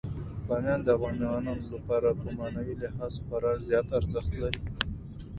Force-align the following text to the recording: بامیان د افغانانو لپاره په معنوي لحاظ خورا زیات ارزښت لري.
بامیان 0.47 0.79
د 0.83 0.87
افغانانو 0.97 1.53
لپاره 1.73 2.09
په 2.21 2.27
معنوي 2.37 2.75
لحاظ 2.83 3.13
خورا 3.23 3.51
زیات 3.69 3.87
ارزښت 3.99 4.31
لري. 4.41 4.61